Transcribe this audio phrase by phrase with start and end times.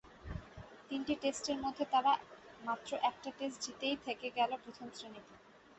[0.89, 2.13] তিনটি টেস্টের মধ্যে তারা
[2.65, 5.33] মাত্র একটা টেস্ট জিতেই থেকে গেল প্রথম শ্রেণীতে।